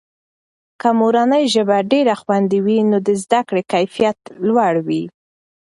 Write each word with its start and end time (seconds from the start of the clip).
که 0.81 0.89
مورنۍ 0.99 1.43
ژبه 1.53 1.77
ډېره 1.91 2.15
خوندي 2.21 2.59
وي، 2.65 2.77
نو 2.89 2.97
د 3.07 3.09
زده 3.23 3.41
کړې 3.47 3.61
کیفیته 3.73 4.25
لوړه 4.47 4.81
وي. 4.87 5.03